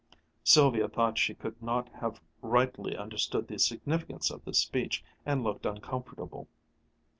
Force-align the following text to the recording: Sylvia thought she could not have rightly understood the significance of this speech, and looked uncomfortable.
Sylvia 0.43 0.89
thought 0.89 1.19
she 1.19 1.35
could 1.35 1.61
not 1.61 1.87
have 1.89 2.19
rightly 2.41 2.97
understood 2.97 3.47
the 3.47 3.59
significance 3.59 4.31
of 4.31 4.43
this 4.45 4.57
speech, 4.57 5.03
and 5.27 5.43
looked 5.43 5.67
uncomfortable. 5.67 6.47